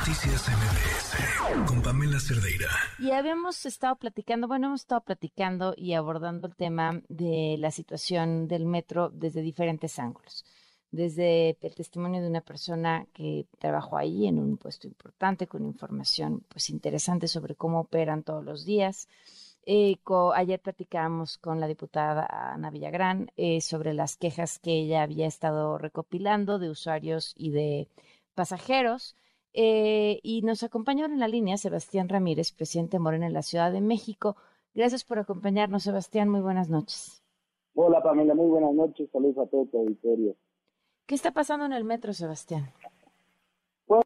[0.00, 2.68] Noticias MBS con Pamela Cerdeira.
[2.98, 8.48] Y habíamos estado platicando, bueno, hemos estado platicando y abordando el tema de la situación
[8.48, 10.46] del metro desde diferentes ángulos.
[10.90, 16.44] Desde el testimonio de una persona que trabajó ahí en un puesto importante con información
[16.48, 19.06] pues interesante sobre cómo operan todos los días.
[19.66, 19.98] Eh,
[20.34, 25.76] ayer platicábamos con la diputada Ana Villagrán eh, sobre las quejas que ella había estado
[25.76, 27.88] recopilando de usuarios y de
[28.34, 29.14] pasajeros.
[29.52, 33.80] Eh, y nos acompañó en la línea Sebastián Ramírez, presidente Morena en la Ciudad de
[33.80, 34.36] México.
[34.74, 36.28] Gracias por acompañarnos, Sebastián.
[36.28, 37.22] Muy buenas noches.
[37.74, 38.34] Hola, Pamela.
[38.34, 39.08] Muy buenas noches.
[39.10, 40.36] Saludos a todo tu auditorio.
[41.06, 42.70] ¿Qué está pasando en el metro, Sebastián?
[43.88, 44.04] Bueno,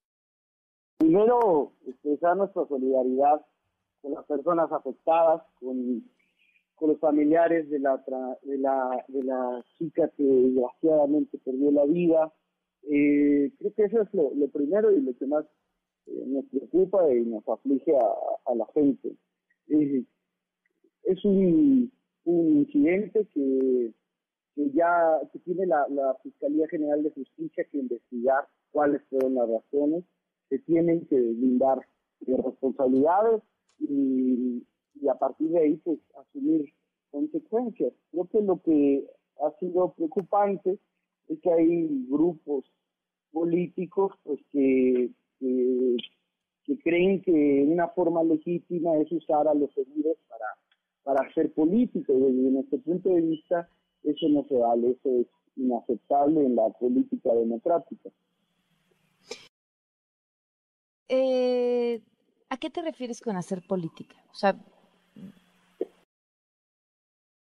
[0.96, 3.44] primero, expresar nuestra solidaridad
[4.00, 6.02] con las personas afectadas, con,
[6.76, 8.02] con los familiares de la,
[8.42, 12.32] de, la, de la chica que desgraciadamente perdió la vida,
[12.90, 15.44] eh, creo que eso es lo, primero y lo que más
[16.06, 19.16] eh, nos preocupa y nos aflige a, la gente.
[21.04, 21.90] es un,
[22.26, 23.92] incidente que,
[24.56, 30.04] ya que tiene la, Fiscalía General de Justicia que investigar cuáles fueron las razones,
[30.48, 31.80] se tienen que blindar
[32.20, 33.42] responsabilidades
[33.78, 34.62] y,
[35.00, 36.72] y a partir de ahí pues asumir
[37.10, 37.92] consecuencias.
[38.10, 39.06] Creo que lo que
[39.40, 40.78] ha sido preocupante
[41.28, 42.64] es que hay grupos
[43.32, 50.46] políticos pues que, que, creen que una forma legítima es usar a los heridos para,
[51.02, 53.68] para hacer política desde nuestro punto de vista
[54.04, 58.10] eso no se vale, eso es inaceptable en la política democrática.
[61.08, 62.02] Eh,
[62.50, 64.16] ¿A qué te refieres con hacer política?
[64.30, 64.56] O sea,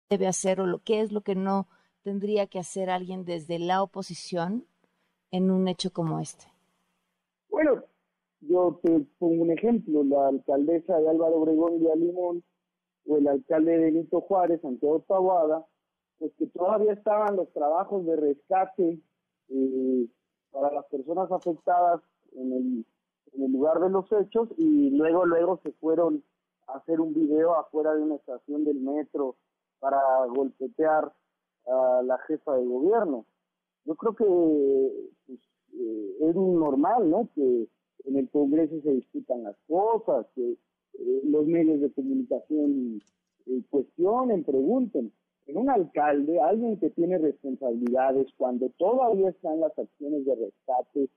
[0.09, 1.67] debe hacer o lo que es lo que no
[2.03, 4.65] tendría que hacer alguien desde la oposición
[5.31, 6.45] en un hecho como este?
[7.49, 7.83] Bueno,
[8.41, 12.43] yo te pongo un ejemplo, la alcaldesa de Álvaro Obregón de Alimón
[13.07, 15.65] o el alcalde de Benito Juárez, Santiago Taboada,
[16.19, 18.99] pues que todavía estaban los trabajos de rescate
[19.49, 20.07] eh,
[20.51, 22.01] para las personas afectadas
[22.33, 22.85] en el,
[23.33, 26.23] en el lugar de los hechos y luego luego se fueron
[26.67, 29.35] a hacer un video afuera de una estación del metro
[29.79, 31.11] para golpetear
[31.67, 33.25] a la jefa de gobierno.
[33.85, 34.25] Yo creo que
[35.27, 35.39] pues,
[35.73, 37.29] eh, es normal, ¿no?
[37.35, 37.67] Que
[38.05, 43.01] en el Congreso se discutan las cosas, que eh, los medios de comunicación
[43.47, 45.11] eh, cuestionen, pregunten.
[45.45, 51.09] En un alcalde, alguien que tiene responsabilidades, cuando todavía están las acciones de rescate,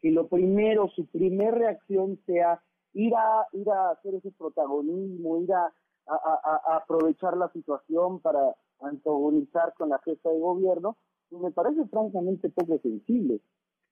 [0.00, 2.62] que lo primero, su primer reacción sea
[2.94, 5.70] ir a, ir a hacer ese protagonismo, ir a,
[6.06, 10.96] a aprovechar la situación para antagonizar con la jefa de gobierno,
[11.28, 13.40] pues me parece francamente poco sensible.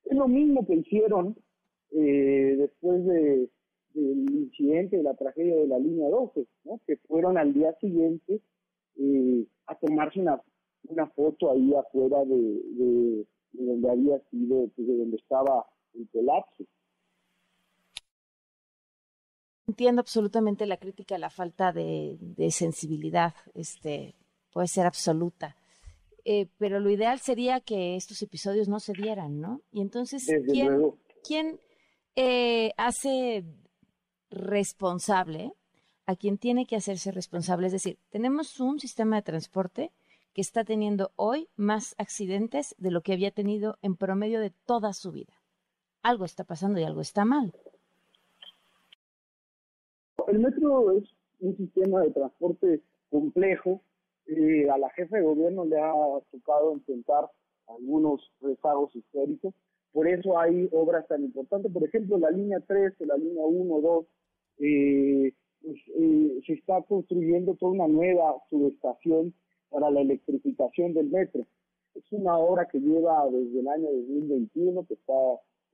[0.04, 1.36] Es lo mismo que hicieron
[1.90, 3.48] eh, después de,
[3.94, 6.80] del incidente, de la tragedia de la línea 12, ¿no?
[6.86, 8.40] que fueron al día siguiente
[8.96, 10.42] eh, a tomarse una,
[10.88, 16.64] una foto ahí afuera de, de, donde había sido, pues, de donde estaba el colapso.
[19.66, 24.14] Entiendo absolutamente la crítica, la falta de, de sensibilidad, este,
[24.54, 25.56] puede ser absoluta.
[26.24, 29.60] Eh, pero lo ideal sería que estos episodios no se dieran, ¿no?
[29.70, 30.26] Y entonces,
[31.22, 31.60] ¿quién,
[32.16, 33.44] eh, hace
[34.30, 35.52] responsable
[36.06, 37.66] a quien tiene que hacerse responsable?
[37.66, 39.90] Es decir, tenemos un sistema de transporte
[40.32, 44.94] que está teniendo hoy más accidentes de lo que había tenido en promedio de toda
[44.94, 45.34] su vida.
[46.02, 47.52] Algo está pasando y algo está mal.
[50.28, 51.04] El metro es
[51.40, 53.82] un sistema de transporte complejo
[54.26, 55.92] a la jefe de gobierno le ha
[56.30, 57.30] tocado enfrentar
[57.66, 59.54] algunos rezagos históricos.
[59.92, 61.70] Por eso hay obras tan importantes.
[61.72, 64.06] Por ejemplo, la línea 3, la línea 1, 2,
[64.58, 65.32] eh,
[65.62, 69.34] pues, eh, se está construyendo toda una nueva subestación
[69.70, 71.46] para la electrificación del metro.
[71.94, 75.12] Es una obra que lleva desde el año 2021, que está,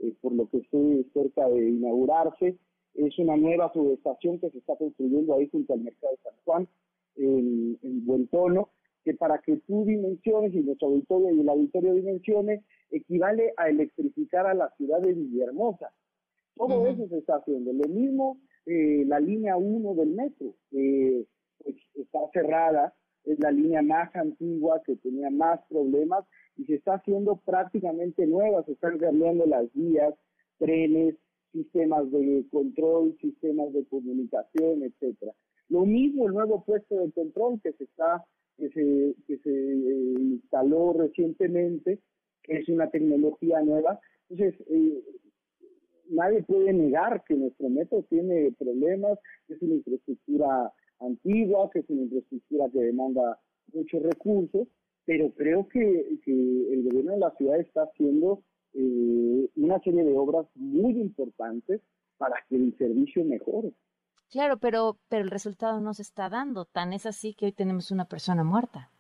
[0.01, 2.57] eh, por lo que sé, cerca de inaugurarse.
[2.95, 6.69] Es una nueva subestación que se está construyendo ahí junto al mercado de San Juan
[7.17, 8.71] en, buen tono,
[9.05, 14.47] que para que tú dimensiones y nuestro auditorio y el auditorio dimensione, equivale a electrificar
[14.47, 15.93] a la ciudad de Villahermosa.
[16.57, 17.73] Todo eso se está haciendo.
[17.73, 21.27] Lo mismo eh, la línea 1 del metro, que
[21.63, 26.25] pues, está cerrada, es la línea más antigua que tenía más problemas
[26.57, 30.15] y se está haciendo prácticamente nueva, se están cambiando las vías,
[30.59, 31.17] trenes,
[31.53, 35.33] sistemas de control, sistemas de comunicación, etcétera.
[35.71, 38.25] Lo mismo el nuevo puesto de control que se está
[38.61, 41.99] que se, que eh, instaló recientemente,
[42.43, 43.99] que es una tecnología nueva.
[44.29, 45.03] Entonces, eh,
[46.11, 51.89] nadie puede negar que nuestro metro tiene problemas, que es una infraestructura antigua, que es
[51.89, 53.39] una infraestructura que demanda
[53.73, 54.69] muchos recursos,
[55.07, 58.43] pero creo que, el gobierno de la ciudad está haciendo
[58.75, 61.81] eh, una serie de obras muy importantes
[62.19, 63.73] para que el servicio mejore.
[64.31, 66.65] Claro, pero, pero el resultado no se está dando.
[66.65, 68.91] Tan es así que hoy tenemos una persona muerta.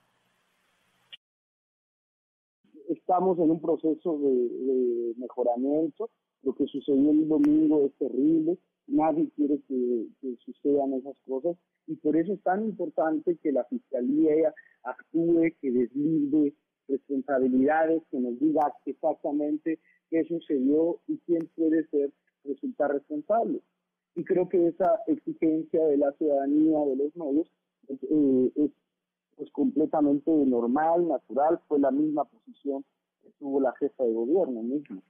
[2.88, 6.10] Estamos en un proceso de, mejoramiento.
[6.42, 8.58] Lo que sucedió el domingo es terrible.
[8.88, 10.08] Nadie quiere que,
[10.44, 11.56] sucedan esas cosas.
[11.86, 14.52] Y por eso es tan importante que la Fiscalía
[14.82, 16.54] actúe, que deslinde
[16.88, 19.78] responsabilidades, que nos diga exactamente
[20.10, 22.10] qué sucedió y quién puede ser
[22.42, 23.60] resultar responsable
[24.20, 27.50] y creo que esa exigencia de la ciudadanía, de los medios,
[27.88, 28.70] eh, es
[29.34, 32.84] pues, completamente normal, natural, fue la misma posición
[33.22, 35.00] que tuvo la jefa de gobierno mismo.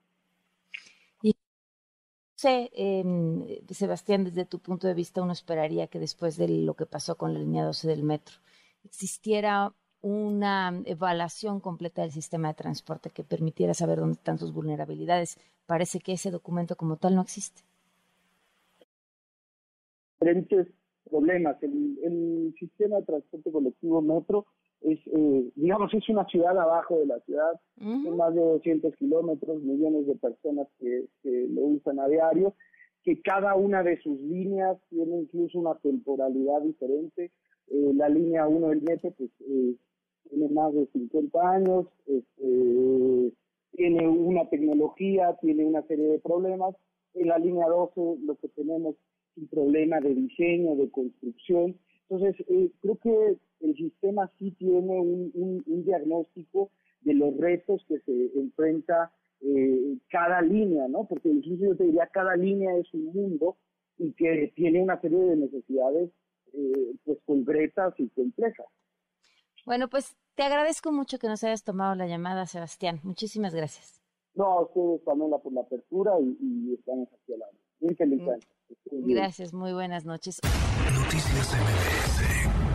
[1.22, 1.34] Y
[2.36, 6.86] sé, eh, Sebastián, desde tu punto de vista, uno esperaría que después de lo que
[6.86, 8.36] pasó con la línea 12 del metro,
[8.84, 15.36] existiera una evaluación completa del sistema de transporte que permitiera saber dónde están sus vulnerabilidades.
[15.66, 17.69] Parece que ese documento como tal no existe
[20.20, 20.66] diferentes
[21.08, 21.56] problemas.
[21.62, 24.46] El, sistema de transporte colectivo metro
[24.82, 29.62] es, eh, digamos, es una ciudad abajo de la ciudad, son más de 200 kilómetros,
[29.62, 32.54] millones de personas que, lo usan a diario,
[33.02, 37.30] que cada una de sus líneas tiene incluso una temporalidad diferente.
[37.68, 39.74] Eh, la línea 1 del metro pues, eh,
[40.28, 43.32] tiene más de 50 años, este,
[43.72, 46.74] tiene una tecnología, tiene una serie de problemas.
[47.14, 48.96] En la línea 12 lo que tenemos
[49.36, 51.76] un problema de diseño, de construcción.
[52.08, 56.70] Entonces, eh, creo que el sistema sí tiene un, diagnóstico
[57.02, 61.04] de los retos que se enfrenta eh, cada línea, ¿no?
[61.04, 63.56] Porque incluso yo te diría, cada línea es un mundo
[63.98, 66.10] y que tiene una serie de necesidades
[66.52, 68.66] eh, pues concretas y complejas.
[69.66, 73.00] Bueno, pues te agradezco mucho que nos hayas tomado la llamada, Sebastián.
[73.02, 74.00] Muchísimas gracias.
[74.34, 77.52] No, a ustedes también por la apertura y, estamos aquí al lado.
[77.80, 78.59] Muy feliz mm.
[78.90, 80.40] Gracias, muy buenas noches.
[80.92, 82.69] Noticias MBS